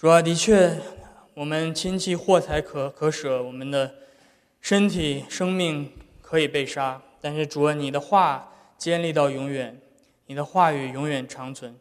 [0.00, 0.80] 主啊，的确，
[1.34, 3.96] 我们亲戚货财可可舍，我们的
[4.62, 5.92] 身体生命
[6.22, 9.78] 可以被杀，但是主啊，你的话坚立到永远，
[10.24, 11.78] 你的话语永远长存，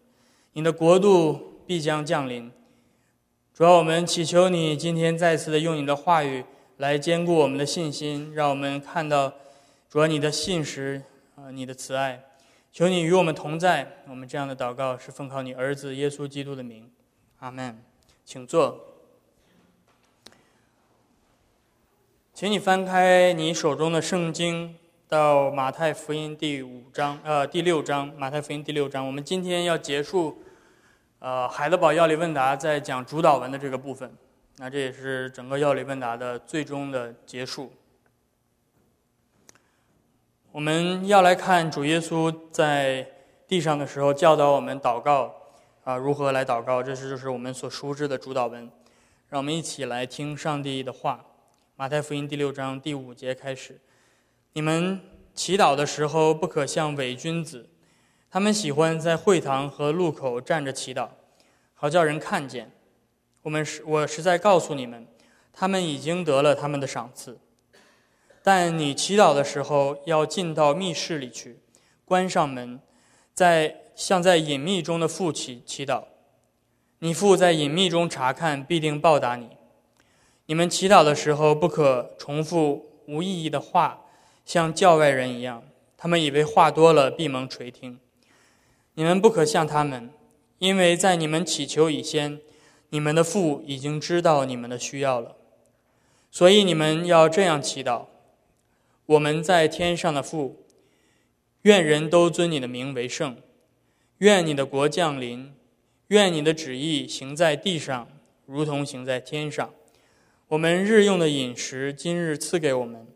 [0.51, 2.51] 你的国度必将降临。
[3.53, 6.43] 主啊，我们祈求你今天再次的用你的话语
[6.75, 9.33] 来坚固我们的信心，让我们看到
[9.89, 11.01] 主啊你的信实
[11.37, 12.21] 啊，你的慈爱。
[12.73, 14.03] 求你与我们同在。
[14.09, 16.91] 我们这样的祷告是奉靠你儿子耶稣基督的名，
[17.37, 17.81] 阿门。
[18.29, 18.79] 请坐。
[22.31, 24.75] 请你翻开你手中的圣经，
[25.07, 28.07] 到马太福音第五章，呃，第六章。
[28.19, 30.43] 马太福音第六章，我们今天要结束，
[31.17, 34.15] 呃，海德堡药理问答在讲主导文的这个部分。
[34.57, 37.73] 那这也是整个药理问答的最终的结束。
[40.51, 43.09] 我们要来看主耶稣在
[43.47, 45.33] 地上的时候教导我们祷告
[45.89, 46.83] 啊，如何来祷告？
[46.83, 48.69] 这是就是我们所熟知的主导文。
[49.27, 51.25] 让我们一起来听上帝的话。
[51.75, 53.81] 马太福音第六章第五节开始：
[54.53, 55.01] 你们
[55.33, 57.67] 祈祷的时候，不可像伪君子，
[58.29, 61.09] 他们喜欢在会堂和路口站着祈祷，
[61.73, 62.71] 好叫人看见。
[63.41, 65.07] 我们是我实在告诉你们，
[65.51, 67.39] 他们已经得了他们的赏赐。
[68.43, 71.57] 但你祈祷的时候，要进到密室里去，
[72.05, 72.79] 关上门，
[73.33, 76.05] 在向在隐秘中的父祈祈祷。
[76.99, 79.49] 你父在隐秘中查看，必定报答你。
[80.45, 84.05] 你们祈祷的时候，不可重复无意义的话，
[84.45, 85.63] 像教外人一样，
[85.97, 87.99] 他们以为话多了闭蒙垂听。
[88.93, 90.09] 你们不可像他们，
[90.59, 92.39] 因为在你们祈求以先，
[92.91, 95.35] 你们的父已经知道你们的需要了。
[96.31, 98.05] 所以你们要这样祈祷。
[99.07, 100.65] 我们在天上的父，
[101.63, 103.35] 愿人都尊你的名为圣，
[104.19, 105.53] 愿你的国降临，
[106.07, 108.05] 愿你的旨意行在地上，
[108.45, 109.73] 如同行在天上。
[110.49, 113.07] 我们日用的饮食，今日赐给我们，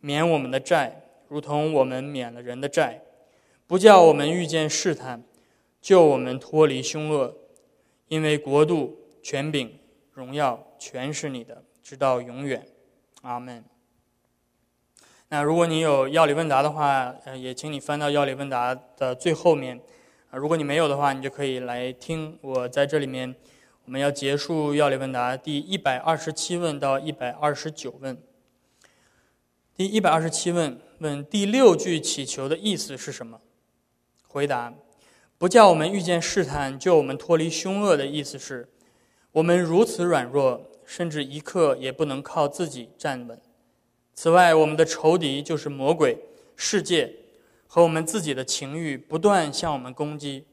[0.00, 3.02] 免我们的债，如同我们免了人的债，
[3.66, 5.22] 不叫我们遇见试探，
[5.82, 7.36] 救我们脱离凶恶，
[8.08, 9.78] 因为国度、权柄、
[10.14, 12.66] 荣耀，全是你的，直到永远。
[13.20, 13.62] 阿门。
[15.28, 19.78] 那如果你有药理问答的话，呃，也请你翻到药理问答的最后面。
[20.36, 23.34] 如果你没有的话，你就可以来听我在这里面。
[23.86, 28.20] 我们要结束药理问答第一百二十七问到一百二十九问。
[29.74, 33.40] 第一百二十七问问第六句祈求的意思是什么？
[34.26, 34.74] 回答：
[35.38, 38.68] 不叫我们遇见试探，救我们脱离凶恶的意思是，
[39.32, 43.40] 我们如此软弱，甚至一刻也不能靠自己站稳。
[44.12, 46.18] 此外，我们的仇敌就是魔鬼、
[46.56, 47.14] 世界
[47.66, 50.46] 和我们自己的情欲，不断向我们攻击。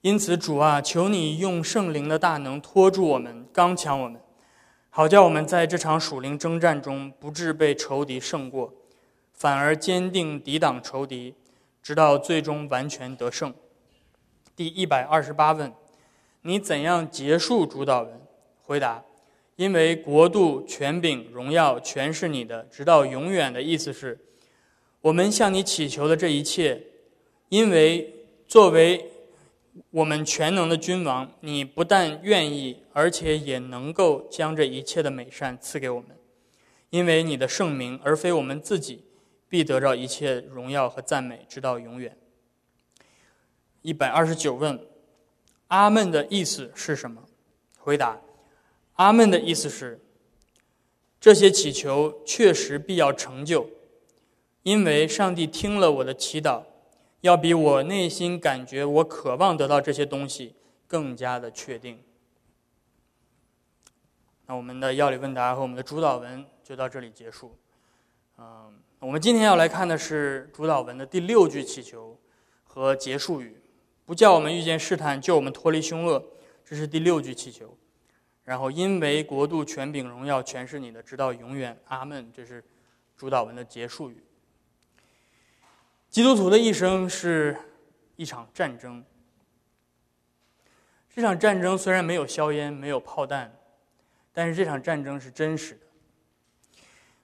[0.00, 4.20] 因此，主啊，求你用圣灵的大能托住我们，刚强我们，
[4.90, 8.72] 好叫我们在这场属灵征战中不致被仇敌胜过，
[9.32, 11.34] 反而坚定抵挡仇敌，
[11.82, 13.52] 直到最终完全得胜。
[14.54, 15.72] 第一百二十八问：
[16.42, 18.20] 你怎样结束主导文？
[18.64, 19.02] 回答。
[19.56, 24.16] 因为国度、权柄、荣耀全是你的，直到永远的意思是，
[25.00, 26.82] 我们向你祈求的这一切，
[27.48, 29.10] 因为作为
[29.90, 36.16] 我们全能的君王，你不但愿意，而且也能够将这一切的美善赐给我们，
[36.90, 39.04] 因为你的圣名，而非我们自己，
[39.48, 42.16] 必得到一切荣耀和赞美，直到永远。
[43.82, 44.78] 一百二十九问，
[45.68, 47.22] 阿门的意思是什么？
[47.78, 48.20] 回答。
[48.94, 50.00] 阿门的意思是，
[51.20, 53.70] 这些祈求确实必要成就，
[54.68, 56.62] 因为上帝听了我的祈祷，
[57.22, 60.54] 要比我内心感觉我渴望得到这些东西
[60.86, 61.98] 更加的确定。
[64.44, 67.56] 那我们的药理问答和我们的主导文就到这里结束。
[68.36, 72.14] 嗯，我们今天要来看的是主导文的第六句祈求
[72.62, 73.56] 和结束语，
[74.04, 76.22] 不叫我们遇见试探，救我们脱离凶恶，
[76.62, 77.74] 这是第六句祈求。
[78.44, 81.74] 然后，因为国度、权柄、荣耀全是你的，直到永远。
[81.86, 82.30] 阿门。
[82.36, 82.62] 这是
[83.16, 84.22] 主导文的结束语。
[86.08, 87.56] 基督徒的一生是
[88.16, 89.04] 一场战争。
[91.14, 93.52] 这场战争虽然没有硝烟、没有炮弹，
[94.32, 95.80] 但是这场战争是真实的。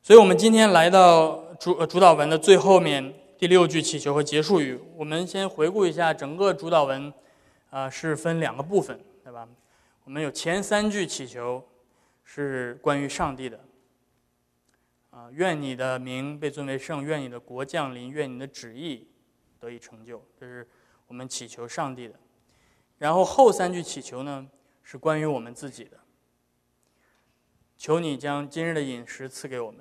[0.02, 4.78] 所以，我们今天来到主主导文的最后面第六句祈求和结束语。
[4.96, 7.12] 我们先回顾一下整个主导文，
[7.70, 9.48] 啊，是分两个部分，对吧？
[10.04, 11.66] 我们有前三句祈求
[12.22, 13.58] 是关于上帝的，
[15.32, 19.08] 愿你的名被尊为圣，愿你的国降临，愿你的旨意
[19.58, 20.68] 得以成就，这是
[21.06, 22.14] 我们祈求上帝的。
[22.98, 24.46] 然后后三句祈求呢，
[24.82, 25.98] 是关于我们自己的，
[27.76, 29.80] 求你将今日的饮食赐给我们，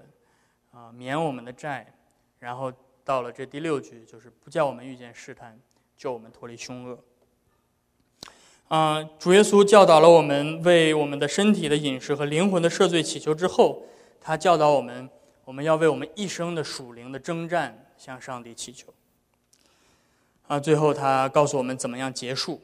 [0.72, 1.94] 啊，免我们的债。
[2.40, 2.74] 然后
[3.06, 5.60] 到了这第六句，就是不叫我们遇见试探，
[5.96, 7.00] 救我们脱离凶恶。
[8.68, 13.86] 啊，主耶稣教导了我们为我们的身体的饮食和灵魂的赦罪祈求之后，
[14.20, 15.08] 他教导我们，
[15.46, 18.94] 我们要为我们一生的属灵的征战向上帝祈求。
[20.48, 22.62] 啊，最后他告诉我们怎么样结束。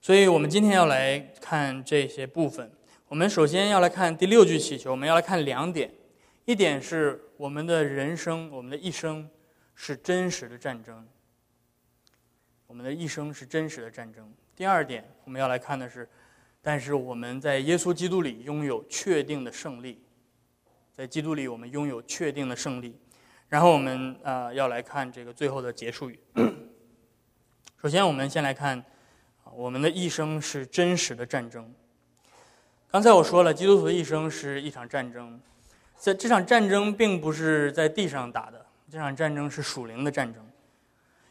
[0.00, 2.70] 所以我们今天要来看这些部分。
[3.08, 5.90] 我们首先要来看第六句祈求，我们要来看两点。
[6.44, 9.26] 一点是我们的人生，我们的一生
[9.74, 11.06] 是真实的战争。
[12.66, 14.30] 我们的一生是真实的战争。
[14.54, 16.06] 第二点，我们要来看的是，
[16.60, 20.03] 但是我们在耶稣基督里拥有确定的胜利，
[20.96, 22.96] 在基督里我们拥有确定的胜利。
[23.48, 26.18] 然后我们啊要来看这个最后的结束语。
[27.82, 28.82] 首先，我们先来看，
[29.54, 31.68] 我们的一生是真实的战争。
[32.90, 35.40] 刚才我说了，基督徒的一生是一场战争。
[35.96, 40.44] 在这场战争并不是在地上打的，这场战争是属灵的战争，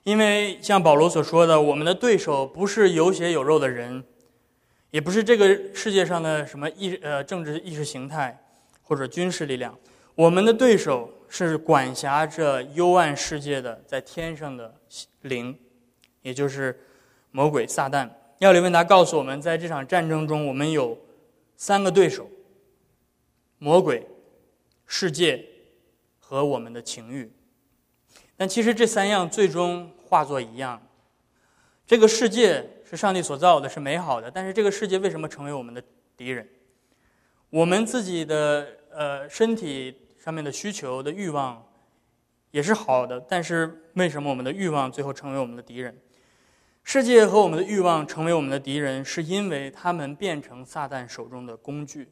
[0.04, 4.04] 因为像保罗所说的，我们的对手不是有血有肉的人，
[4.92, 8.43] 也不是这个世界上的什么意呃政治意识形态
[8.84, 9.76] 或者军事力量，
[10.14, 14.74] 我们的对手是管辖着幽暗世界的在天上的
[15.22, 15.58] 灵，
[16.22, 16.80] 也就是
[17.32, 18.10] 魔鬼撒旦。
[18.40, 20.98] 要里问答告诉我们，在这场战争中，我们有
[21.58, 22.30] 三个对手：
[23.58, 24.06] 魔鬼。
[24.86, 25.44] 世界
[26.20, 27.32] 和我们的情欲，
[28.38, 30.80] 但其实这三样最终化作一样。
[31.88, 35.82] 这个世界是上帝所造的，是美好的，但是这个世界为什么成为我们的
[36.16, 36.48] 敌人？
[37.54, 41.64] 我们自己的呃身体上面的需求的欲望
[42.50, 45.96] 也是好的，但是为什么我们的欲望最后成为我们的敌人？
[46.84, 52.10] 世界和我们的欲望成为我们的敌人，是因为他们变成撒旦手中的工具。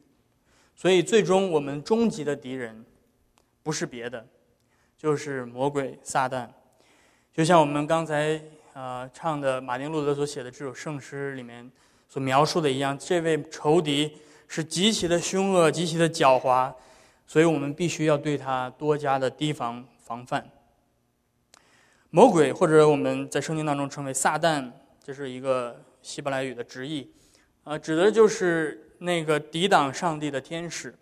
[0.76, 2.86] 所以，最终我们终极的敌人，
[3.64, 4.24] 不是别的，
[4.96, 6.48] 就是魔鬼撒旦。
[7.34, 8.40] 就像我们刚才
[8.74, 11.68] 呃唱的马丁路德所写的这首圣诗里面
[12.08, 14.16] 所描述的一样，这位仇敌
[14.52, 16.74] 是极其的凶恶、极其的狡猾，
[17.26, 20.46] 所以我们必须要对他多加的提防防范。
[22.10, 24.70] 魔鬼或者我们在圣经当中称为撒旦，
[25.02, 27.10] 这是一个希伯来语的直译，
[27.64, 28.88] 啊，指的就是。
[29.04, 30.94] 那个抵挡上帝的天使，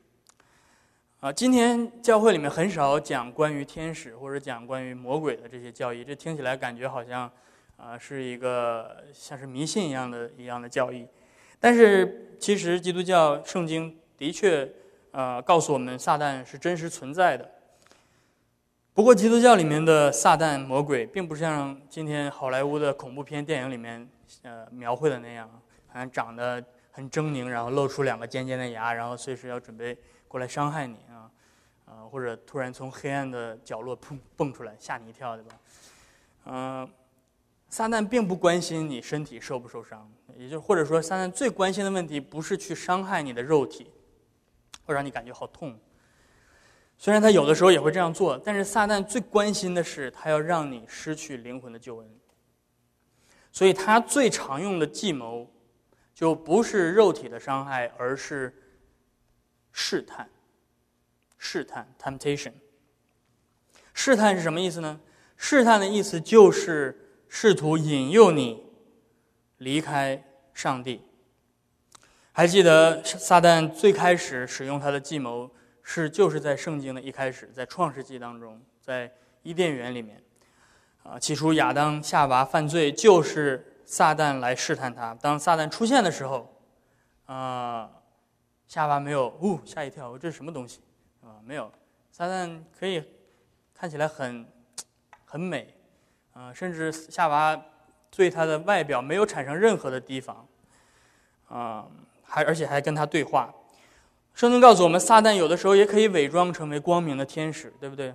[1.19, 7.30] 啊，今天教会里面很少讲关于天使或者讲关于魔鬼的这些教义，这听起来感觉好像，
[7.75, 11.06] 啊，是一个像是迷信一样的一样的教义。
[11.59, 14.71] 但是其实基督教圣经的确，
[15.11, 17.50] 呃，告诉我们撒旦是真实存在的。
[18.94, 24.09] 不过基督教里面的撒旦魔鬼，并不像今天好莱坞的恐怖片电影里面，
[24.44, 25.50] 呃，描绘的那样，
[25.88, 26.63] 好像长得。
[26.91, 29.97] 很狰狞，然后露出两个尖尖的牙，然后随时要准备
[30.27, 31.31] 过来伤害你啊，
[31.85, 35.51] 啊，或者突然从黑暗的角落砰蹦出来吓你一跳，对吧？
[36.45, 36.89] 嗯，
[37.69, 43.89] 撒旦并不关心你身体受不受伤，也就或者说，撒旦最关心的问题不是去伤害你的肉体，
[44.85, 45.79] 会让你感觉好痛。
[46.97, 52.09] 虽然他有的时候也会这样做，但是撒旦最关心的是他要让你失去灵魂的救恩，
[53.51, 55.49] 所以他最常用的计谋。
[56.11, 58.53] 就不是肉体的伤害，而是
[59.71, 60.29] 试探。
[61.38, 62.51] 试探 （temptation）。
[63.93, 65.00] 试探是什么意思呢？
[65.38, 68.62] 试探的意思就是试图引诱你
[69.60, 70.22] 离开
[70.54, 71.01] 上帝。
[72.34, 75.50] 还记得撒旦最开始使用他的计谋
[75.82, 79.10] 是就是在圣经的一开始，在创世纪当中，在
[79.44, 80.22] 伊甸园里面，
[81.04, 83.66] 啊，起初亚当夏娃犯罪就是。
[83.89, 85.16] 撒旦来试探他。
[85.16, 86.56] 当撒旦出现的时候，
[87.25, 87.89] 啊，
[88.68, 90.80] 夏娃没有，呜，吓一跳，这是什么东西？
[91.24, 91.72] 啊，没有。
[92.12, 93.04] 撒旦可以
[93.74, 94.46] 看起来很
[95.25, 95.74] 很美，
[96.34, 97.60] 啊，甚至夏娃
[98.12, 100.48] 对他的外表没有产生任何的提防，
[101.48, 101.88] 啊，
[102.24, 103.54] 还而且还跟他对话。
[104.34, 108.13] 圣经告诉我们，撒旦有的时候也可以伪装成为光明的天使，对不对？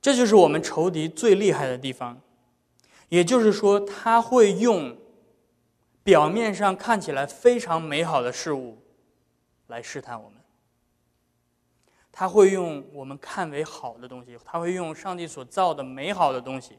[0.00, 2.20] 这就是我们仇敌最厉害的地方。
[3.08, 4.96] 也就是说，他会用
[6.02, 8.78] 表面上看起来非常美好的事物
[9.68, 10.38] 来试探我们。
[12.10, 16.78] 他会用我们看为好的东西，他会用上帝所造的美好的东西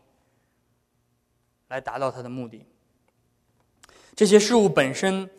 [1.67, 2.65] 来达到他的目的。
[4.15, 5.29] 这些事物本身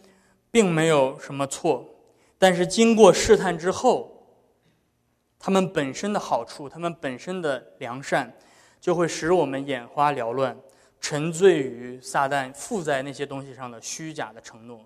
[0.51, 1.85] 并没有什么错，
[2.39, 4.27] 但是经过试探之后，
[5.39, 8.33] 他们本身的好处，他们本身的良善，
[8.81, 10.57] 就会使我们眼花缭乱。
[11.01, 14.85] 沉醉于撒旦附在那些东西上的虚假的承诺，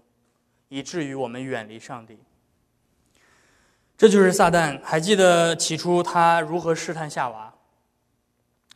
[0.69, 2.19] 以至于我们远离上帝。
[3.97, 4.79] 这就是撒旦。
[4.83, 7.55] 还记得起初他如何试探夏娃？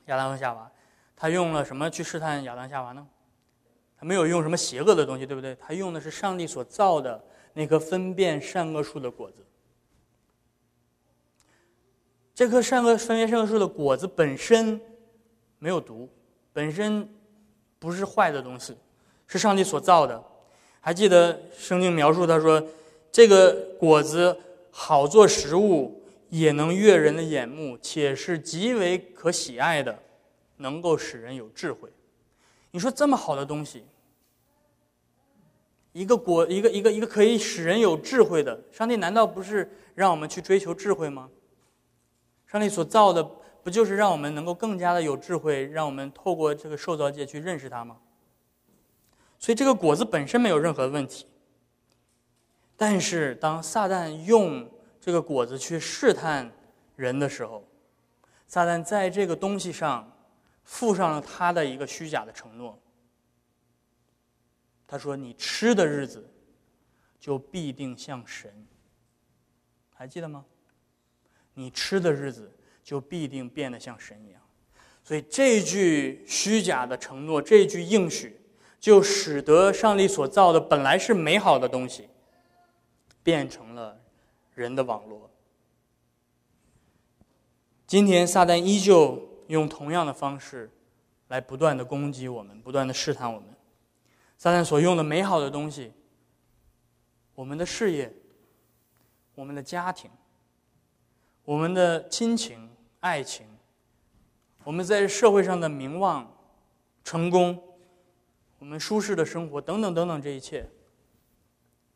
[0.06, 0.70] 亚当和夏娃，
[1.16, 3.06] 他用了什么去试探亚当夏娃呢？
[3.98, 5.56] 他没有用什么邪恶的东西，对不对？
[5.56, 7.18] 他用的是上帝所造的
[7.54, 9.38] 那棵分辨善恶树的果子。
[12.34, 14.78] 这棵善恶分辨善恶树的果子本身
[15.58, 16.06] 没有毒，
[16.52, 17.08] 本身
[17.78, 18.76] 不是坏的东西，
[19.26, 20.22] 是上帝所造的。
[20.78, 22.62] 还记得圣经描述他说，
[23.10, 24.38] 这个果子
[24.70, 29.98] 好做食物，也能悦人的眼目，且是极为可喜爱的，
[30.56, 31.90] 能够使人有智慧。
[32.70, 33.84] 你说这么好的东西，
[35.92, 41.30] 一个果，一个一个一个可以使人有智慧的，上帝难道不是让我们去追求智慧吗？
[42.46, 43.24] 上帝所造的
[43.62, 47.96] 不就是让我们能够更加的有智慧，让我们透过这个受造界去认识它吗？
[49.38, 51.26] 所以这个果子本身没有任何问题，
[52.76, 54.70] 但是当撒旦用
[55.00, 56.50] 这个果子去试探
[56.94, 57.66] 人的时候，
[58.46, 60.10] 撒旦在这个东西上
[60.66, 62.78] 附上了他的一个虚假的承诺。
[64.86, 66.30] 他说：“你吃的日子，
[67.18, 68.66] 就必定像神。”
[69.94, 70.44] 还记得吗？
[71.54, 72.52] 你吃的日子，
[72.84, 74.42] 就必定变得像神一样。
[75.02, 78.38] 所以这句虚假的承诺，这句应许。
[78.78, 82.08] 就使得上帝所造的本来是美好的东西，
[83.22, 83.98] 变成了
[84.54, 85.28] 人的网络。
[87.84, 90.70] 今天撒旦依旧用同样的方式，
[91.28, 93.48] 来不断的攻击我们，不断的试探我们。
[94.38, 95.92] 撒旦所用的美好的东西，
[97.34, 98.12] 我们的事业、
[99.34, 100.10] 我们的家庭、
[101.44, 103.46] 我们的亲情、爱情，
[104.64, 106.30] 我们在社会上的名望、
[107.02, 107.62] 成功。
[108.58, 110.66] 我们舒适的生活，等等等等，这一切，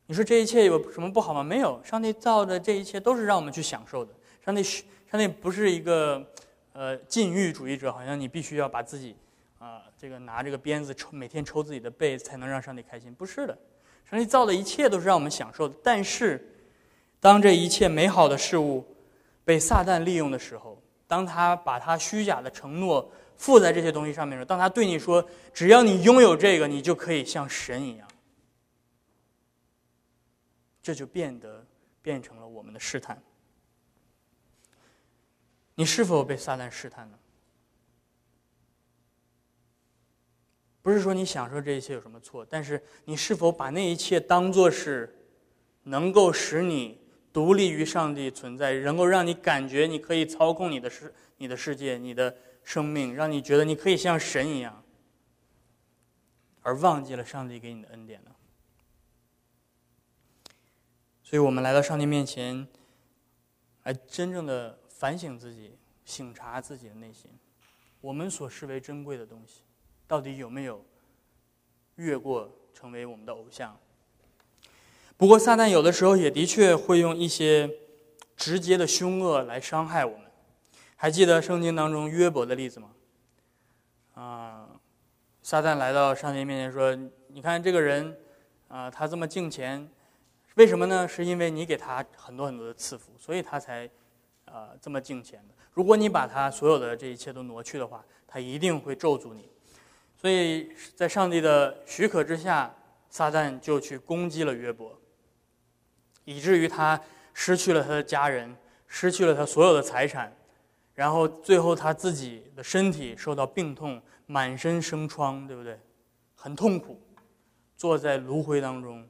[0.05, 1.43] 你说这一切有什么不好吗？
[1.43, 4.15] 没有，上帝造的这一切都是让我们去享受的。
[4.45, 6.23] 上帝，上帝不是一个
[6.81, 9.15] 呃禁欲主义者，好像你必须要把自己
[9.59, 13.13] 啊这个拿这个鞭子抽，每天抽自己的背才能让上帝开心。
[13.15, 13.59] 不是的，
[14.09, 15.75] 上帝造的一切都是让我们享受的。
[15.83, 16.43] 但是，
[17.21, 18.83] 当这一切美好的事物
[19.45, 23.13] 被撒旦利用的时候，当他把他虚假的承诺。
[23.37, 28.07] 附在这些东西上面的时候，当他对你说：“只要你拥有这个，你就可以像神一样。”
[30.83, 31.65] 这就变得
[32.03, 33.19] 变成了我们的试探。
[35.75, 37.19] 你是否被撒旦试探呢？
[40.83, 45.15] 不是说你享受这一切有什么错，但是你是否把那一切当做是
[45.83, 47.01] 能够使你
[47.33, 52.37] 独立于上帝存在，能够让你感觉你可以操控你的世、你的世界、你的？
[52.63, 54.85] 生命让你觉得你可以像神一样，
[56.61, 58.31] 而忘记了上帝给你的恩典呢？
[61.25, 62.69] 所以我们来到上帝面前，
[63.85, 67.31] 来真正的反省自己、省察自己的内心。
[68.03, 69.63] 我们所视为珍贵的东西，
[70.07, 70.85] 到底有没有
[71.95, 73.75] 越过成为我们的偶像？
[75.17, 77.71] 不过，撒旦有的时候也的确会用一些
[78.37, 80.31] 直接的凶恶来伤害我们。
[80.97, 82.91] 还记得圣经当中约伯的例子吗？
[84.13, 84.69] 啊，
[85.43, 86.95] 撒旦来到上帝面前说
[87.29, 88.15] ：“你看这个人，
[88.69, 89.91] 啊，他这么敬虔，
[90.57, 91.09] 为什么呢？
[91.09, 93.89] 是因为你给他很多很多的赐福，所以他才，
[94.53, 95.55] 啊，这么敬虔的。
[95.73, 99.49] 如果你把他所有的这一切都挪去的话，他一定会咒诅你。
[100.17, 102.75] 所以在上帝的许可之下，
[103.09, 104.99] 撒旦就去攻击了约伯，
[106.25, 107.01] 以至于他
[107.33, 108.55] 失去了他的家人，
[108.87, 110.37] 失去了他所有的财产。”
[110.95, 115.79] 然后最后他自己的身体受到病痛，满身生疮，对不对？
[116.35, 117.01] 很痛苦，
[117.77, 119.09] 坐在炉灰当中，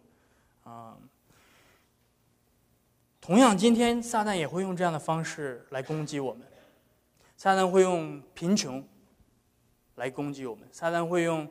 [0.63, 0.97] 啊。
[3.21, 6.43] 同样，今天撒旦也会用这样的方式来攻击我们。
[7.37, 8.87] 撒旦会用贫穷
[9.97, 11.49] 来攻击我们，撒旦会用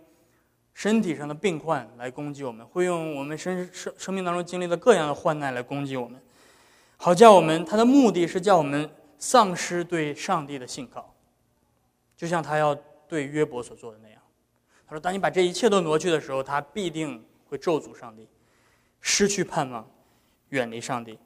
[0.74, 6.22] 身体上的病患来攻击我们，会用我们生生生命当中经历的各样的患难来攻击我们，
[6.98, 8.90] 好叫我们，他的目的是叫我们。
[9.22, 11.14] 丧失对上帝的信靠，
[12.16, 12.74] 就像他要
[13.06, 14.22] 对约伯所做的那样。
[14.88, 18.30] 他说：“当你把这一切都挪去的时候，他必定会咒诅上帝，
[19.02, 19.86] 失去盼望，
[20.52, 21.20] 远离上帝。”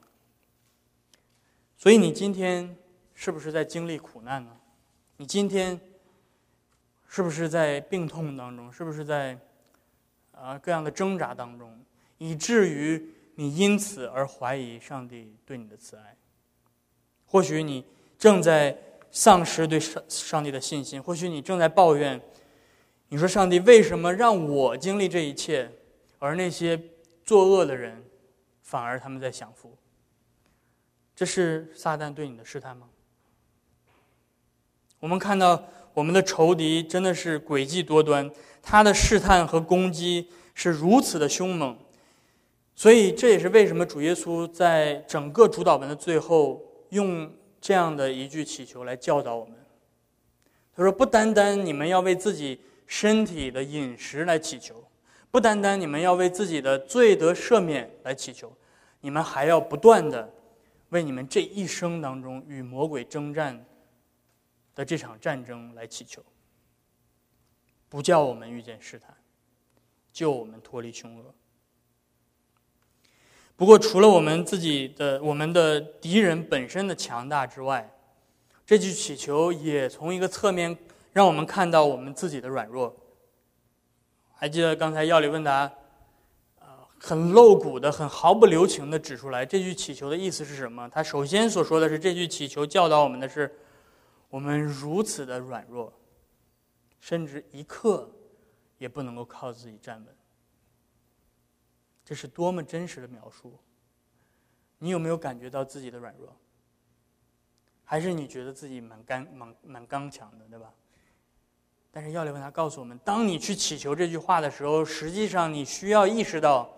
[1.84, 2.74] 所以，你今天
[3.12, 4.50] 是不是在经历苦难呢？
[5.18, 5.78] 你今天
[7.06, 8.72] 是不是在病痛当中？
[8.72, 9.38] 是不是在
[10.32, 11.78] 啊各样的挣扎当中，
[12.16, 16.16] 以至于你因此而怀疑上帝对你的慈爱？
[17.26, 17.84] 或许你
[18.18, 18.74] 正在
[19.10, 22.18] 丧失对上上帝的信心，或许你正在抱怨，
[23.10, 25.70] 你说上帝为什么让我经历这一切，
[26.18, 26.80] 而那些
[27.26, 28.02] 作恶的人
[28.62, 29.76] 反而他们在享福？
[31.16, 32.88] 这是撒旦对你的试探吗？
[34.98, 38.30] 我们看到我们的仇敌真的是诡计多端，
[38.62, 41.76] 他的试探和攻击是如此的凶猛，
[42.74, 47.30] 所以这也是为什么主耶稣在整个主导文的最后用
[47.60, 49.54] 这样的一句祈求来教导我们。
[50.74, 54.82] 他说：“不单单你们要为自己身体的饮食来祈求，
[55.30, 58.52] 不单单你们要为自己的罪得赦免来祈求，
[59.00, 60.28] 你们还要不断的。”
[60.94, 63.66] 为你们这一生当中与魔鬼征战
[64.76, 66.24] 的这场战争来祈求，
[67.88, 69.12] 不叫我们遇见试探，
[70.12, 71.34] 救我们脱离凶恶。
[73.56, 77.92] 不过，除了我们自己的、我们的敌人本身的强大之外，
[78.64, 80.78] 这句祈求也从一个侧面
[81.12, 82.94] 让我们看到我们自己的软弱。
[84.32, 85.72] 还记得刚才药理问答？
[86.98, 90.88] 很露骨的、很毫不留情的指出来，这句祈求的意思是什么？
[90.88, 93.54] 他首先所说的是，这句祈求教导我们的是，
[94.30, 95.92] 我们如此的软弱，
[97.00, 98.10] 甚至一刻
[98.78, 100.16] 也不能够靠自己站稳。
[102.04, 103.58] 这是多么真实的描述！
[104.78, 106.34] 你有没有感觉到自己的软弱？
[107.84, 110.72] 还是你觉得自己蛮刚、蛮蛮刚强的，对吧？
[111.90, 116.70] 但是要理问他告诉我们，当你去祈求这句话的时候，实际上你需要意识到。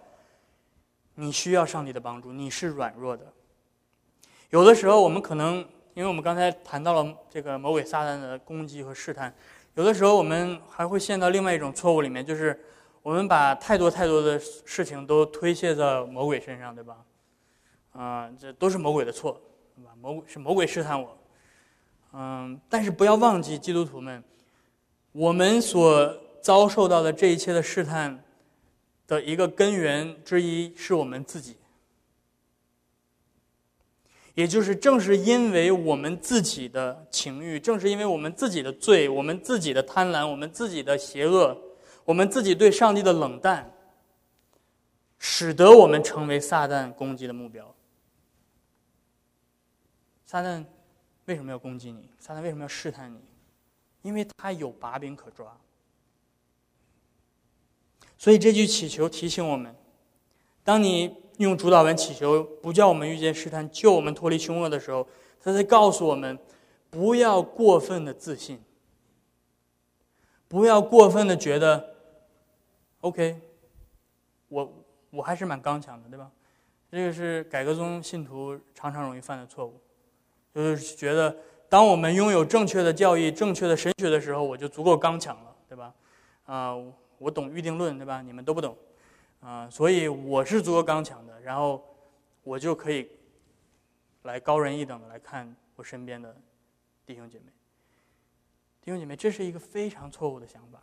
[1.18, 3.24] 你需要上帝的帮助，你是软弱的。
[4.50, 9.34] 有的时候，我们可能，因为我们刚才谈到了这个魔鬼撒旦的攻击和试探，
[9.74, 12.58] 有的时候我们还会陷到另外一种错误里面，就是
[13.02, 16.96] 我们把太多太多的事情都推卸在魔鬼身上，对吧？
[17.92, 19.40] 啊，这都是魔鬼的错，
[19.74, 19.92] 对吧？
[19.98, 21.16] 魔鬼是魔鬼试探我。
[22.12, 24.22] 嗯，但是不要忘记，基督徒们，
[25.12, 28.22] 我们所遭受到的这一切的试探。
[29.06, 31.56] 的一个根源之一是我们自己，
[34.34, 41.56] 也就是正是因为我们自己的情欲，正是因为我们自己的罪，我们自己的贪婪，我们自己的邪恶，
[42.04, 43.72] 我们自己对上帝的冷淡，
[45.18, 47.74] 使得我们成为撒旦攻击的目标。
[50.24, 50.64] 撒旦
[51.26, 52.10] 为什么要攻击你？
[52.18, 53.20] 撒旦为什么要试探你？
[54.02, 55.56] 因为他有把柄可抓。
[58.26, 59.72] 所以这句祈求提醒我们：
[60.64, 65.06] 当你用主导文祈求，不叫我们遇见试探，救我们脱离凶恶的时候，
[65.40, 66.36] 他在告诉我们，
[66.90, 68.60] 不要过分的自信，
[70.48, 71.94] 不要过分的觉得
[73.02, 73.40] ，OK，
[74.48, 76.28] 我我还是蛮刚强的，对吧？
[76.90, 79.80] 这个是改革宗信徒常常容易犯的错误，
[80.52, 81.36] 就是觉得
[81.68, 85.94] 当我们拥有正确的教义、正确的神学的时候，我就足够刚强了，对吧？
[86.46, 86.74] 啊。
[87.18, 88.22] 我懂预定论，对吧？
[88.22, 88.76] 你们都不懂，
[89.40, 91.82] 啊，所以我是足够刚强的，然后
[92.42, 93.08] 我就可以
[94.22, 96.36] 来高人一等的来看我身边的
[97.04, 97.46] 弟兄姐妹。
[98.82, 100.80] 弟兄姐妹，这是一个非常错误的想法。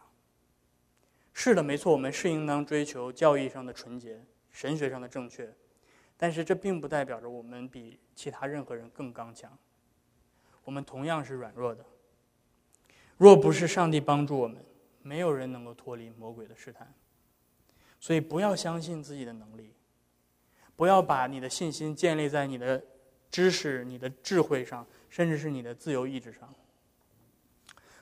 [1.34, 5.54] 是的，没错，我们是应当追求教义上的纯洁、神学上的正确，
[6.18, 9.52] 但是这并不代表着我们比其他任何人更刚强。
[10.64, 11.86] 我们同样是软弱的。
[13.18, 14.64] 若不是上帝帮助我们。
[15.04, 16.92] 没有人能够脱离魔鬼的试探，
[18.00, 19.74] 所以不要相信自己的能力，
[20.76, 22.82] 不要把你的信心建立在你的
[23.30, 26.52] 知识、你的智慧上，甚至是你的自由意志上。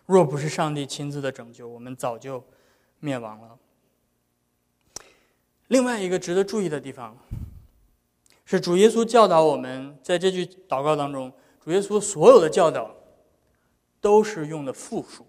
[0.06, 2.44] 若不是上帝亲自的拯救，我们早就
[3.00, 3.58] 灭亡了。
[5.68, 7.18] 另外一个值得注意的地方，
[8.46, 11.32] 是主耶稣教导我们，在这句祷告当中，
[11.64, 12.94] 主耶稣所有的教导
[14.02, 15.26] 都是用的复数。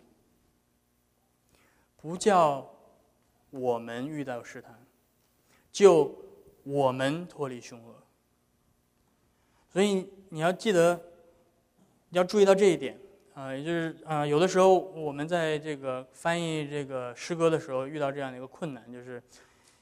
[2.03, 2.69] 不叫
[3.51, 4.75] 我们遇到试探，
[5.71, 6.13] 就
[6.65, 7.95] 我们脱离凶恶。
[9.73, 11.01] 所以你要记得，
[12.11, 12.99] 要注意到这一点
[13.35, 19.23] 啊，也就是啊，有的时候我们在这个翻译这个诗歌的时候，遇到这样的一个困难，就是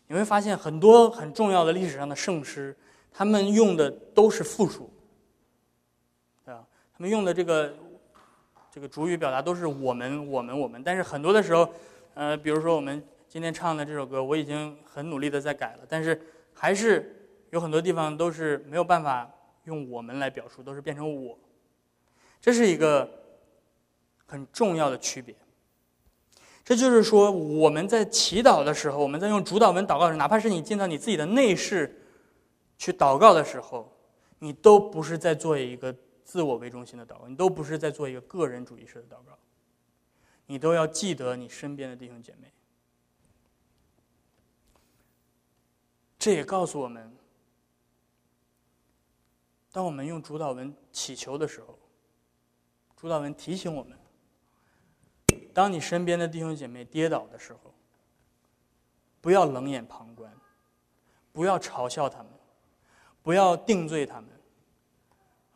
[0.06, 2.76] 你会发现很多很重要的历史上的圣诗，
[3.10, 4.90] 他们用的都是复数，
[6.44, 7.74] 啊，他们用的这个
[8.70, 11.66] 这个主语表达都是我们我们我们，但是很多的时候。
[12.14, 16.20] 呃，比如说我们今天唱的这首歌，我已经很努力的在改了，但是
[16.52, 17.16] 还是
[17.50, 19.30] 有很多地方都是没有办法
[19.64, 21.38] 用我们来表述，都是变成我。
[22.40, 23.08] 这是一个
[24.26, 25.34] 很重要的区别。
[26.64, 32.00] 这就是说，我们在祈祷的时候，我们在用主导文祷告时，哪怕是你进到你自己的内室
[32.78, 33.90] 去祷告的时候，
[34.38, 39.36] 你都不是在做一个自我为中心的祷告，你都不是在做一个个人主义式的祷告。
[40.50, 42.52] 你都要记得你身边的弟兄姐妹。
[46.18, 47.16] 这也告诉我们，
[49.70, 51.78] 当我们用主导文祈求的时候，
[52.96, 53.96] 主导文提醒我们：
[55.54, 57.72] 当你身边的弟兄姐妹跌倒的时候，
[59.20, 60.36] 不要冷眼旁观，
[61.32, 62.32] 不要嘲笑他们，
[63.22, 64.28] 不要定罪他们，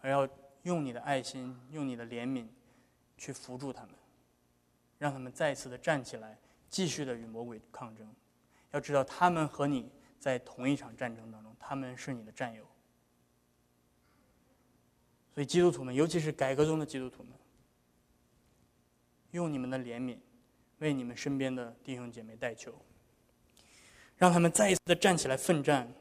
[0.02, 0.28] 而要
[0.62, 2.46] 用你的爱心、用你的怜悯
[3.18, 3.93] 去扶助他们，
[5.04, 6.38] 让他们再次的站起来，
[6.70, 8.10] 继续的与魔鬼抗争。
[8.70, 12.64] 要知道，他们和你在同一场战争当中，他们是你的战友。
[15.34, 17.32] 所以，基督徒们，尤其是改革中的基督徒们，
[19.32, 20.16] 用你们的怜悯，
[20.78, 22.74] 为你们身边的弟兄姐妹代求，
[24.16, 25.92] 让他们再一次的站起来奋战。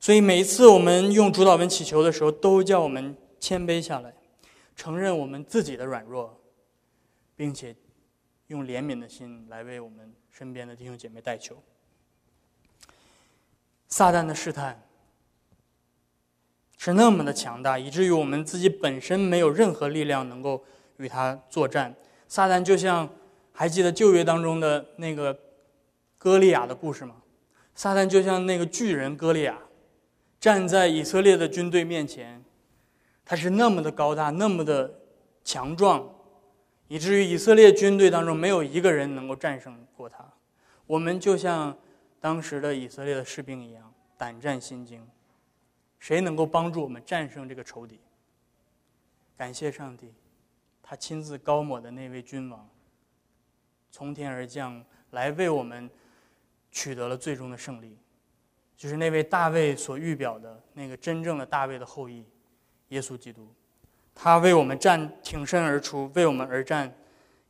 [0.00, 4.12] 所以，每一次我们用主导文祈求的时候，都叫我们谦卑下来，
[4.74, 6.39] 承认我们自己的软弱，
[7.40, 7.74] 并且
[8.48, 11.56] 用怜悯的心来为我们身边的弟兄姐妹代求。
[13.88, 14.78] 撒旦的试探。
[16.76, 20.62] 是那么的强大，以至于我们自己本身没有任何力量能够
[20.98, 21.94] 与他作战。
[22.28, 23.08] 撒旦就像
[23.54, 25.38] 还记得旧约当中的那个
[26.18, 27.22] 歌利亚的故事吗？
[27.74, 29.58] 撒旦就像那个巨人歌利亚，
[30.38, 32.44] 站在以色列的军队面前，
[33.24, 35.00] 他是那么的高大，那么的
[35.42, 36.06] 强壮，
[36.90, 40.28] 以至于以色列军队当中没有一个人能够战胜过他。
[40.88, 41.78] 我们就像
[42.20, 45.06] 当时的以色列的士兵一样，胆战心惊。
[46.00, 48.00] 谁能够帮助我们战胜这个仇敌？
[49.36, 50.12] 感谢上帝，
[50.82, 52.68] 他亲自高抹的那位君王，
[53.92, 55.88] 从天而降，来为我们
[56.72, 57.96] 取得了最终的胜利，
[58.76, 62.26] 就是那位大卫所预表的那个真正的大卫的后裔——
[62.88, 63.48] 耶稣基督。
[64.22, 66.94] 他为我们站挺身而出，为我们而战，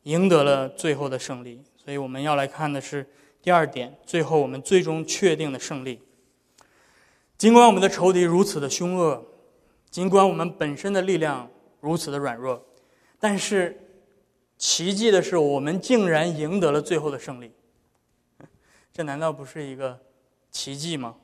[0.03, 1.61] 赢得了最后的胜利。
[1.75, 3.05] 所以我们要来看的是
[3.41, 6.01] 第二点，最后我们最终确定的胜利。
[7.37, 9.21] 尽管我们的仇敌如此的凶恶，
[9.89, 11.45] 尽管我们本身的力量
[11.81, 12.65] 如此的软弱，
[13.19, 13.77] 但是
[14.57, 17.51] 奇迹的是，我们竟然赢得了最后的胜利。
[18.93, 19.99] 这难道不是一个
[20.49, 21.17] 奇迹吗？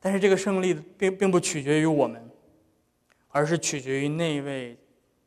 [0.00, 2.30] 但是这个胜利并并不取决于我们，
[3.36, 4.78] 而是取决于那位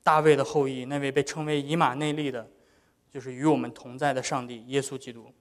[0.03, 2.49] 大卫的后裔，那位被称为以马内利的，
[3.11, 5.31] 就是与我们同在的上帝耶稣基督。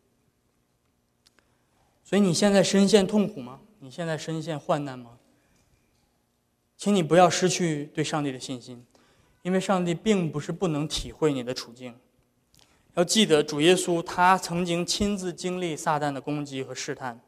[2.05, 3.61] 所以你现在深陷痛苦吗？
[3.79, 5.19] 你现在深陷患难吗？
[6.77, 8.85] 请你不要失去对上帝的信心，
[9.41, 11.95] 因为上帝并不是不能体会你的处境。
[12.97, 17.19] 要记得，主耶稣他曾经亲自经历撒旦的攻击和试探，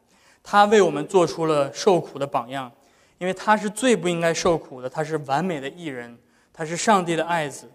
[0.42, 2.70] 他为我们做出了受苦的榜样，
[3.20, 6.18] 因为他是最不应该受苦的，他是完美的艺人，
[6.52, 7.70] 他是上帝的爱子。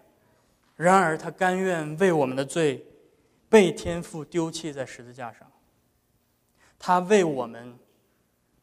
[0.76, 2.86] 然而，他甘愿为我们的罪
[3.48, 5.50] 被天父丢弃在十字架上，
[6.78, 7.74] 他为我们。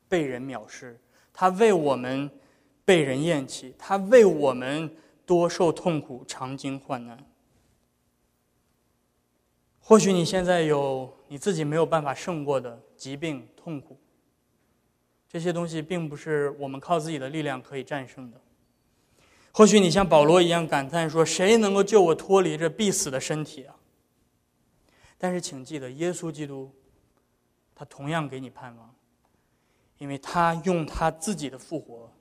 [0.09, 0.99] 被人藐视，
[1.33, 2.29] 他为我们
[2.85, 7.17] 被人厌弃，他为我们多受痛苦、常经患难。
[9.79, 13.97] 或许你现在有你自己没有办法胜过的疾病、痛苦，
[15.33, 18.39] 这些东西并不是我们靠自己的力量可以战胜的。
[19.51, 23.75] 或许你像保罗一样感叹说：“谁能够救我脱离这必死的身体啊？”
[25.17, 26.71] 但是，请记得，耶稣基督，
[27.73, 28.93] 他同样给你盼望。
[29.97, 32.11] 因为他用他自己的复活，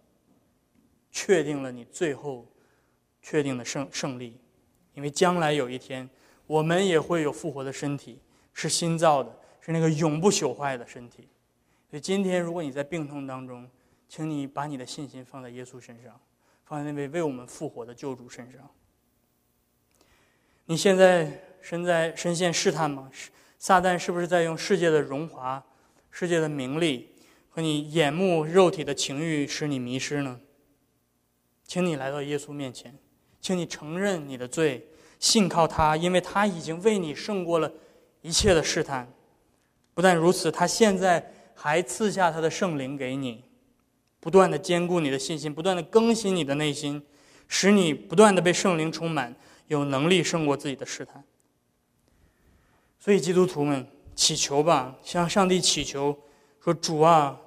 [1.11, 2.46] 确定了你最后
[3.20, 4.40] 确定的胜胜利。
[4.94, 6.09] 因为将来有一天，
[6.46, 8.18] 我们也会有复活的身体，
[8.55, 11.29] 是新造的，是那个永不朽坏的身体。
[11.92, 13.68] 所以今天，如果你在病痛当中，
[14.09, 16.18] 请你把你的信心放在耶稣身上，
[16.64, 18.62] 放在那位为我们复活的救主身上。
[20.64, 23.11] 你现在身在深陷试探吗？
[23.59, 25.62] 撒旦是不是在用世界的荣华、
[26.11, 27.11] 世界的名利？
[27.50, 30.40] 和你眼目肉体的情欲使你迷失呢？
[31.64, 32.98] 请你来到耶稣面前，
[33.38, 37.70] 请你承认你的罪，信靠他，因为他已经为你胜过了
[38.22, 39.07] 一切的试探。
[39.92, 43.44] 不但如此，他现在还赐下他的圣灵给你，
[44.20, 47.02] 不断的坚固你的信心，不断的更新你的内心，
[47.48, 49.34] 使你不断的被圣灵充满，
[49.68, 51.24] 有能力胜过自己的试探。
[52.98, 56.16] 所以，基督徒们祈求吧，向上帝祈求。
[56.62, 57.40] 说主啊，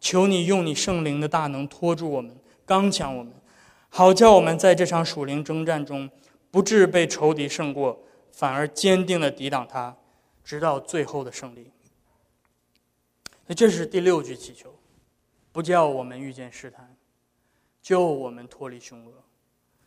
[0.00, 3.32] 求你用你圣灵的大能托住我们，刚强我们，
[3.90, 6.08] 好叫我们在这场属灵征战中，
[6.50, 9.94] 不致被仇敌胜过，反而坚定的抵挡他，
[10.42, 11.71] 直到最后的胜利。
[13.46, 14.74] 那这是第六句祈求，
[15.52, 16.96] 不叫我们遇见试探，
[17.80, 19.12] 救我们脱离凶恶。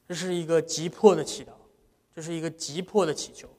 [0.08, 1.52] 这是一个急迫的祈祷，
[2.14, 3.50] 这是一个急迫的祈求。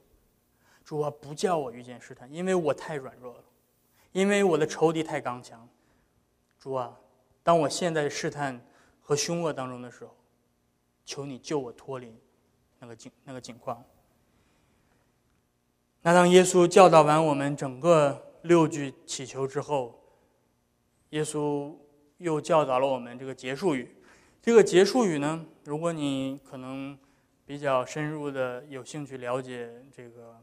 [0.85, 3.45] 主啊，不叫我遇见试探，因为我太软弱了。
[4.13, 5.69] 因为我的仇敌太刚强，
[6.59, 6.97] 主啊，
[7.43, 8.65] 当我陷在试探
[9.03, 10.17] 和凶恶当中的时候，
[11.05, 12.17] 求你救我脱离
[12.79, 13.85] 那个境那个境况。
[16.03, 20.01] 那当耶稣教导完我们整个六句祈求之后，
[21.11, 21.75] 耶稣
[22.19, 23.95] 又教导了我们这个结束语。
[24.41, 26.97] 这个结束语呢，如果你可能
[27.45, 30.41] 比较深入的有兴趣了解这个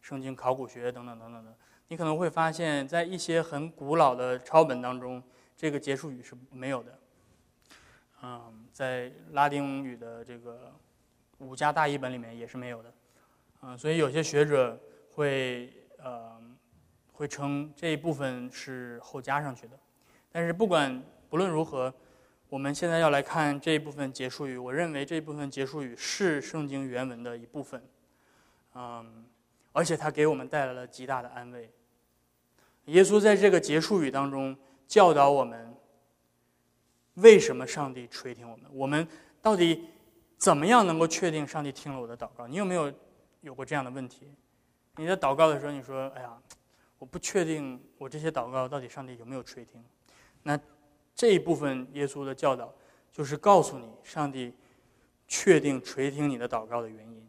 [0.00, 1.54] 圣经考古学等等等等的，
[1.88, 5.22] 你可能会发现，在一些很古老的抄本当中，
[5.56, 6.98] 这个结束语是没有的。
[8.22, 10.72] 嗯，在拉丁语的这个
[11.38, 12.94] 五家大译本里面也是没有的。
[13.60, 14.80] 嗯，所以有些学者
[15.12, 16.40] 会呃
[17.14, 19.78] 会称这一部分是后加上去的。
[20.30, 21.92] 但是不管不论如何。
[22.50, 24.56] 我们现在要来看这一部分结束语。
[24.56, 27.82] 我认为这一部分结束语是圣经原文的一部分，
[28.74, 29.24] 嗯，
[29.72, 31.68] 而且它给我们带来了极大的安慰。
[32.84, 35.74] 耶稣在这个结束语当中教导我们：
[37.14, 38.70] 为什么上帝垂听我们？
[38.72, 39.08] 我们
[39.42, 39.88] 到底
[40.36, 42.46] 怎么样能够确定上帝听了我的祷告？
[42.46, 42.92] 你有没有
[43.40, 44.32] 有过这样的问题？
[44.94, 46.38] 你在祷告的时候，你说：“哎呀，
[46.98, 49.82] 我不确定我这些祷告到底上帝有没有垂听。”
[50.42, 50.58] 那？
[51.16, 52.74] 这一部分耶稣的教导，
[53.12, 54.52] 就是告诉你上帝
[55.28, 57.24] 确定垂听你的祷告的原因。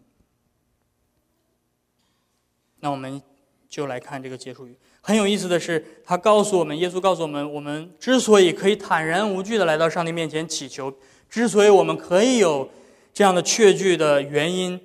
[2.80, 3.21] 那我们
[3.69, 4.75] 就来看这个结束语。
[5.01, 10.91] 很有意思的是，他告诉我们，耶稣告诉我们，我们之所以可以坦然无惧的来到上帝面前祈求，
[11.30, 12.67] 之所以我们可以有
[13.13, 14.82] 这样的确据的原因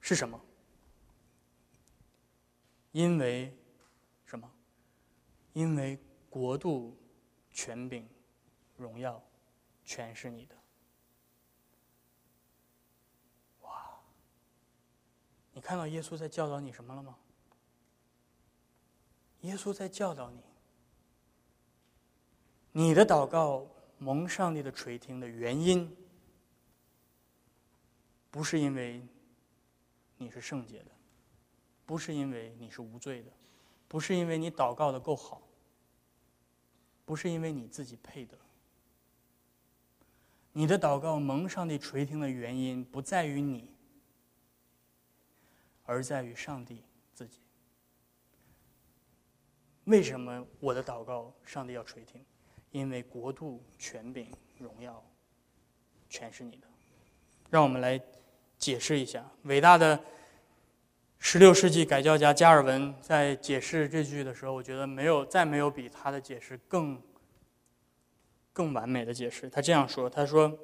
[0.00, 0.40] 是什么？
[2.90, 3.54] 因为？
[5.52, 6.96] 因为国度、
[7.50, 8.08] 权柄。
[8.78, 9.22] 荣耀，
[9.84, 10.56] 全是你的。
[13.60, 14.00] 哇！
[15.52, 17.16] 你看到耶稣在教导你什么了吗？
[19.42, 20.42] 耶稣在教导你，
[22.72, 25.96] 你的祷告蒙上帝的垂听的原因，
[28.32, 29.06] 不是因为
[30.16, 30.90] 你是圣洁的，
[31.86, 33.30] 不是因为你是无罪的，
[33.92, 35.42] 不是因为你祷告的够好，
[37.04, 38.38] 不是因为你自己配得。
[40.54, 43.74] 你的祷告蒙上帝垂听的原因，不在于你，
[45.84, 47.40] 而在于上帝自己。
[49.84, 52.24] 为什么我的祷告上帝要垂听？
[52.70, 55.04] 因为国度、权柄、荣耀，
[56.08, 56.66] 全是你的。
[57.50, 58.00] 让我们来
[58.56, 60.02] 解释一下，伟大的
[61.24, 67.00] 十六世纪改教家加尔文在解释这句的时候，我觉得没有再没有比他的解释更。
[68.52, 70.58] 更完美的解释，他这样说：“他说，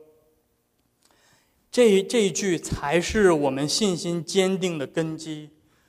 [1.70, 5.48] 这这一句才是我们信心坚定的根基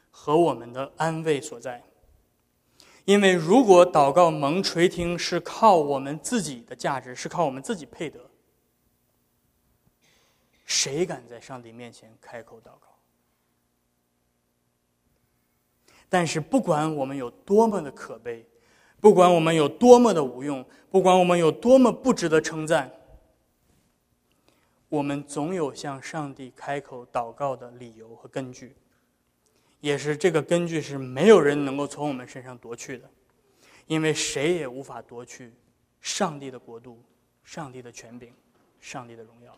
[0.09, 1.83] 和我们的安慰所在。
[3.03, 8.29] 因为如果祷告蒙垂听是靠我们自己的价值，是靠我们自己配得，
[10.63, 12.88] 谁敢在上帝面前开口祷告？
[16.09, 18.45] 但是不管我们有多么的可悲。”
[19.01, 22.91] 不管我们有多么的无用，不管我们有多么不值得称赞，
[24.89, 28.75] 我们总有向上帝开口祷告的理由和根据，
[29.79, 33.09] 也是这个根据是没有人能够从我们身上夺去的，
[33.87, 35.53] 因为谁也无法夺去
[36.01, 37.01] 上帝的国度、
[37.41, 38.33] 上帝的权柄、
[38.81, 39.57] 上帝的荣耀。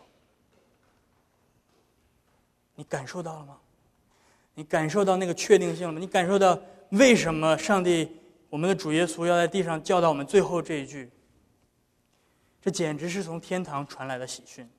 [2.76, 3.60] 你感受到了吗？
[4.54, 6.00] 你感受到那个确定性了吗？
[6.00, 6.60] 你感受到
[6.90, 8.18] 为什么上帝？
[8.50, 11.10] 我们的主耶稣要在地上教导我们最后这一句，
[12.62, 14.70] 这简直是从天堂传来的喜讯。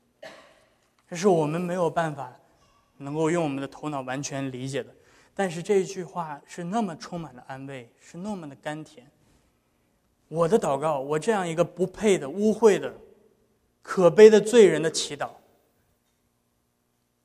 [1.09, 2.31] 这是我们没有办法
[2.99, 4.95] 能够用我们的头脑完全理解的。
[5.35, 9.11] 但是这一句话是那么充满了安慰，是那么的甘甜。
[10.29, 12.95] 我的祷告，我这样一个不配的、污秽的、
[13.81, 15.31] 可悲的罪人的祈祷，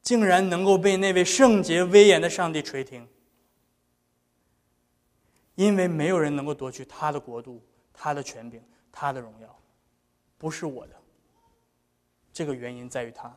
[0.07, 3.05] 竟然能够被那位圣洁威严的上帝垂听。
[5.55, 9.59] 因为没有人能够夺去他的国度、他的权柄、他的荣耀，
[10.37, 10.95] 不是我的。
[12.31, 13.35] 这个原因在于他。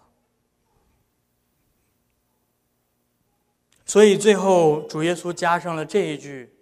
[3.84, 6.54] 所以最后主耶稣加上了这一句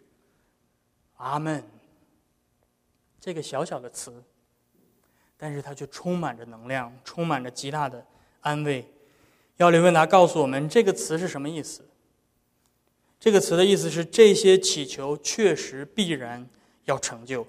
[1.18, 1.62] “阿门”，
[3.20, 4.24] 这个小小的词，
[5.36, 8.06] 但是它却充满着能量，充满着极大的
[8.40, 8.90] 安慰。
[9.58, 11.84] 要李问答告诉我们，这个词是什么意思？
[13.20, 16.48] 这个词的意思是，这些祈求确实必然
[16.84, 17.46] 要成就。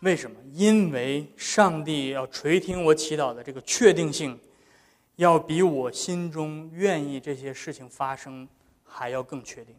[0.00, 0.36] 为什么？
[0.52, 4.38] 因为上帝要垂听我祈祷的这个确定性，
[5.16, 8.46] 要比我心中愿意这些事情发生
[8.84, 9.74] 还要更确定。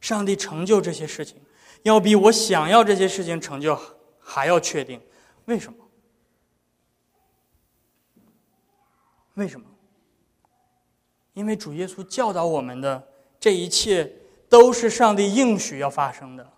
[0.00, 1.38] 上帝成就这些事情，
[1.82, 3.76] 要比我想要这些事情成就
[4.20, 5.00] 还要确定。
[5.46, 5.83] 为什么？
[9.34, 9.66] 为什么？
[11.32, 13.08] 因为主耶稣教导我们的
[13.40, 14.12] 这一切
[14.48, 16.48] 都是上帝应许要发生的，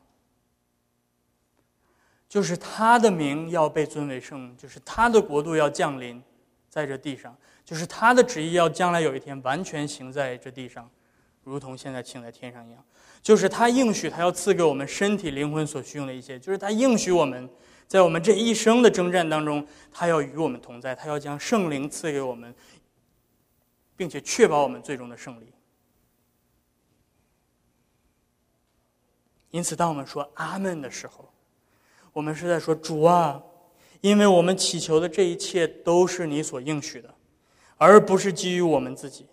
[2.29, 6.23] 就是他的名要被尊为圣，就是他的国度要降临
[6.69, 7.35] 在这地上，
[7.65, 10.91] 就是他的旨意要将来有一天完全行在这地上，
[11.43, 12.85] 如同现在行在天上一样。
[13.23, 17.49] 就是他应许他要赐给我们身体灵魂所需用的一切，就是他应许我们
[17.87, 22.55] 在我们这一生的征战当中，他要与我们同在，他要将圣灵赐给我们。
[23.99, 25.51] 并且确保我们最终的胜利。
[29.51, 31.33] 因此，当我们说“阿门”的时候，
[32.13, 33.43] 我们是在说：“主啊，
[34.03, 37.15] 因为我们祈求的这一切都是你所应许的，
[37.79, 39.27] 而不是基于我们自己，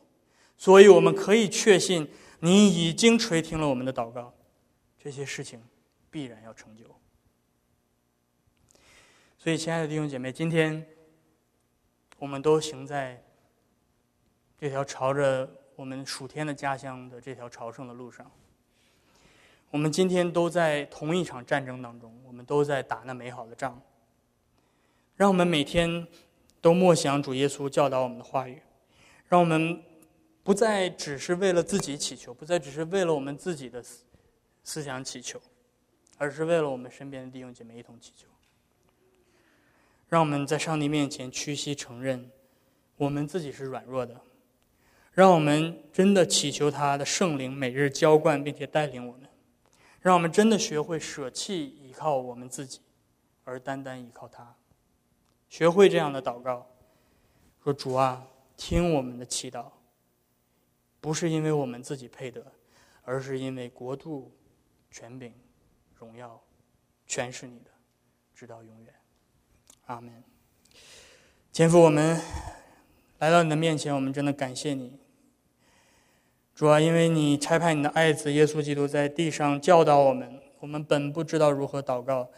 [0.58, 4.34] 所以我们可以确信你已经垂听了我们的祷告，
[4.98, 5.62] 这些事情
[6.10, 6.86] 必然要成就。”
[9.44, 10.88] 所以，亲爱的弟兄姐妹，今天
[12.18, 13.22] 我们都行在。
[14.58, 18.32] 这条朝着我们属天的家乡的这条朝圣的路上，
[19.70, 23.82] 我们今天都在同一场战争当中，我们都在打那美好的仗。
[25.18, 26.08] 让我们每天
[26.62, 28.62] 都默想主耶稣教导我们的话语，
[29.28, 29.84] 让我们
[30.42, 34.06] 不再只是为了自己祈求，不再只是为了我们自己的思
[34.64, 35.38] 思想祈求，
[36.18, 38.30] 而是为了我们身边的弟兄姐妹一同祈求。
[40.14, 42.30] 让我们在上帝面前屈膝承认，
[42.98, 44.22] 我们自己是软弱的。
[45.12, 49.28] 让我们真的祈求他的圣灵每日浇灌，并且带领我们，
[50.02, 52.80] 让我们真的学会舍弃依靠我们自己，
[53.44, 54.56] 而单单依靠他。
[55.50, 56.70] 学会这样的祷告，
[57.64, 59.72] 说：“主啊，听我们的祈祷，
[61.02, 62.46] 不是因为我们自己配得，
[63.02, 64.32] 而是因为国度、
[64.92, 65.34] 权柄、
[65.96, 66.40] 荣耀，
[67.08, 67.72] 全是你的，
[68.36, 68.94] 直到永远。”
[69.86, 70.24] 阿门。
[71.52, 72.20] 天父，我们
[73.20, 74.98] 来到你的面前，我们真的感谢你。
[76.56, 82.30] 主啊，因为你差派你的爱子耶稣基督在地上教导我们，我们本不知道如何祷告，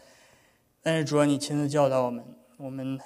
[0.82, 2.24] 但是主啊，你亲自教导我们。
[2.56, 2.98] 我们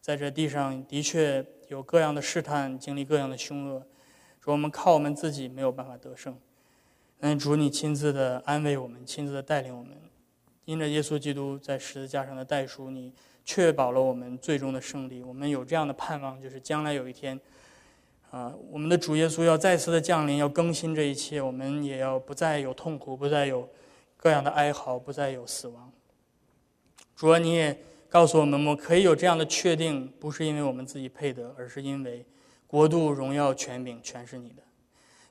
[0.00, 3.86] 在这地上的确有各样的试探，经历各样的凶恶，
[4.40, 6.38] 主，我们靠我们自己没有办法得胜。
[7.18, 9.96] 但是主，你亲自的安慰我们，亲自的带领我们，
[10.66, 13.12] 因着耶稣基督在十字架上的代赎，你
[13.50, 15.24] 确保了我们最终的胜利。
[15.24, 17.40] 我们有这样的盼望，就是将来有一天。
[18.30, 23.68] 啊，我们的主耶稣要再次的降临，要更新这一切，我们也要不再有痛苦，不再有
[24.16, 25.90] 各样的哀嚎，不再有死亡。
[27.16, 27.76] 主啊，你也
[28.08, 32.24] 告诉我们，我们可以有这样的确定，不是因为我们自己配得，而是因为
[32.68, 34.62] 国度、荣耀、权柄全是你的。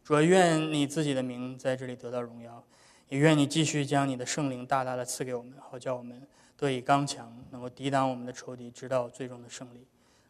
[0.04, 2.62] 主啊，愿你自己的名在这里得到荣耀，
[3.08, 6.22] 也愿你继续将你的圣灵大大的赐给我们，好叫我们
[6.60, 9.88] 得以刚强，能够抵挡我们的仇敌，直到最终的胜利。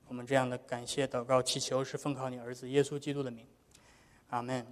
[0.08, 3.48] 我们这样的感谢、祷告、祈求，是奉靠你儿子耶稣基督的名，
[4.30, 4.66] 阿门。